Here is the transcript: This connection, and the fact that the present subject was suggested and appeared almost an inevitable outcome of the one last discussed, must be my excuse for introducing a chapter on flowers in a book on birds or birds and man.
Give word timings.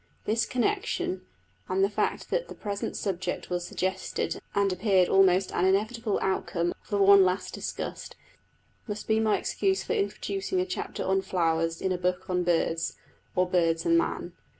This 0.25 0.47
connection, 0.47 1.27
and 1.69 1.83
the 1.83 1.87
fact 1.87 2.31
that 2.31 2.47
the 2.47 2.55
present 2.55 2.97
subject 2.97 3.51
was 3.51 3.63
suggested 3.67 4.39
and 4.55 4.73
appeared 4.73 5.09
almost 5.09 5.51
an 5.51 5.63
inevitable 5.63 6.17
outcome 6.23 6.73
of 6.83 6.89
the 6.89 6.97
one 6.97 7.23
last 7.23 7.53
discussed, 7.53 8.15
must 8.87 9.07
be 9.07 9.19
my 9.19 9.37
excuse 9.37 9.83
for 9.83 9.93
introducing 9.93 10.59
a 10.59 10.65
chapter 10.65 11.03
on 11.03 11.21
flowers 11.21 11.83
in 11.83 11.91
a 11.91 11.99
book 11.99 12.31
on 12.31 12.43
birds 12.43 12.97
or 13.35 13.47
birds 13.47 13.85
and 13.85 13.95
man. 13.95 14.33